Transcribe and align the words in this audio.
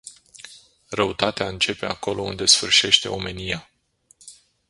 Răutatea 0.89 1.47
începe 1.47 1.85
acolo 1.85 2.21
unde 2.21 2.45
sfârșește 2.45 3.07
omenia. 3.09 3.69